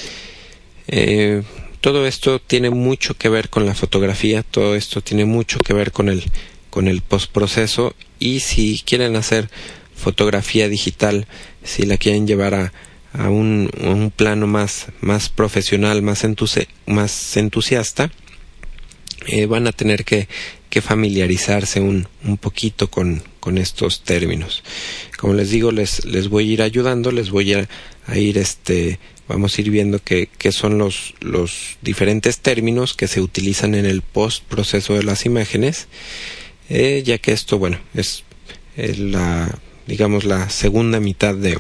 Eh, 0.88 1.44
todo 1.82 2.08
esto 2.08 2.40
tiene 2.40 2.70
mucho 2.70 3.14
que 3.16 3.28
ver 3.28 3.50
con 3.50 3.66
la 3.66 3.76
fotografía, 3.76 4.44
todo 4.44 4.76
esto 4.76 5.02
tiene 5.02 5.26
mucho 5.26 5.60
que 5.60 5.74
ver 5.74 5.92
con 5.92 6.08
el, 6.08 6.24
con 6.70 6.88
el 6.88 7.02
postproceso 7.02 7.94
y 8.20 8.40
si 8.40 8.82
quieren 8.86 9.18
hacer 9.18 9.50
fotografía 9.96 10.70
digital, 10.70 11.28
si 11.64 11.84
la 11.84 11.98
quieren 11.98 12.26
llevar 12.26 12.54
a, 12.54 12.74
a, 13.12 13.30
un, 13.30 13.70
un, 13.82 14.12
plano 14.12 14.48
más, 14.48 14.88
más 15.02 15.28
profesional, 15.28 16.02
más, 16.02 16.24
entusi 16.24 16.68
más 16.86 17.36
entusiasta, 17.36 18.12
eh, 19.28 19.46
van 19.46 19.68
a 19.68 19.72
tener 19.72 20.06
que, 20.06 20.28
familiarizarse 20.82 21.82
un, 21.82 22.08
poquito 22.40 22.90
con, 22.90 23.24
estos 23.58 24.04
términos. 24.04 24.64
Como 25.18 25.34
les 25.34 25.50
digo, 25.50 25.72
les, 25.72 26.30
voy 26.30 26.50
a 26.50 26.54
ir 26.54 26.62
ayudando, 26.62 27.12
les 27.12 27.32
voy 27.32 27.54
a, 27.54 27.68
a 28.06 28.18
ir 28.18 28.38
este, 28.38 29.00
vamos 29.28 29.58
a 29.58 29.62
ir 29.62 29.70
viendo 29.72 30.00
qué, 30.04 30.30
son 30.52 30.78
los, 30.78 31.14
diferentes 31.82 32.40
términos 32.40 32.94
que 32.94 33.08
se 33.08 33.22
utilizan 33.22 33.76
en 33.76 33.86
el 33.86 34.02
post 34.02 34.44
proceso 34.44 34.94
de 34.94 35.04
las 35.04 35.26
imágenes, 35.26 35.88
eh, 36.70 37.04
ya 37.06 37.18
que 37.18 37.32
esto, 37.32 37.58
bueno, 37.58 37.80
es, 37.94 38.24
la, 38.78 39.60
digamos, 39.88 40.24
la 40.24 40.50
segunda 40.50 41.00
mitad 41.00 41.36
de, 41.36 41.60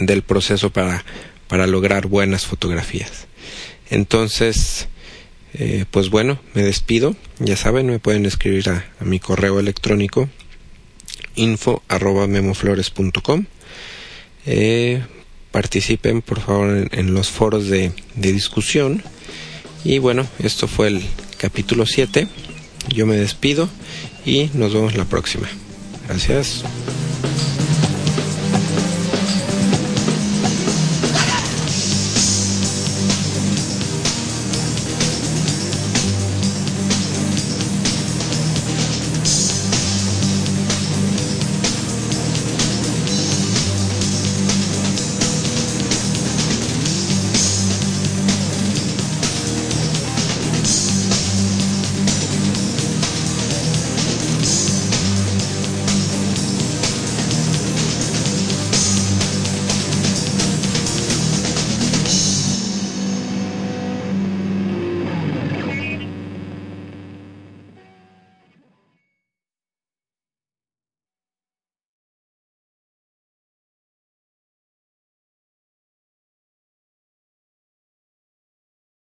del 0.00 0.22
proceso 0.22 0.70
para 0.70 1.66
lograr 1.66 2.06
buenas 2.06 2.46
fotografías. 2.46 3.26
Entonces, 3.90 4.88
eh, 5.54 5.84
pues 5.90 6.10
bueno, 6.10 6.40
me 6.54 6.62
despido. 6.62 7.16
Ya 7.38 7.56
saben, 7.56 7.86
me 7.86 7.98
pueden 7.98 8.26
escribir 8.26 8.68
a, 8.68 8.84
mi 9.00 9.20
correo 9.20 9.60
electrónico 9.60 10.28
info 11.36 11.82
arroba 11.88 12.26
memoflores.com. 12.26 13.46
Eh, 14.46 15.02
participen 15.50 16.22
por 16.22 16.40
favor 16.40 16.76
en, 16.76 16.88
en 16.92 17.14
los 17.14 17.30
foros 17.30 17.68
de, 17.68 17.92
de, 18.16 18.32
discusión. 18.32 19.02
Y 19.84 19.98
bueno, 19.98 20.26
esto 20.38 20.68
fue 20.68 20.88
el 20.88 21.02
capítulo 21.38 21.86
7. 21.86 22.28
Yo 22.88 23.06
me 23.06 23.16
despido 23.16 23.68
y 24.26 24.50
nos 24.54 24.74
vemos 24.74 24.96
la 24.96 25.04
próxima. 25.04 25.48
Gracias. 26.08 26.64